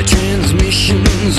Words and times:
Transmissions 0.00 1.38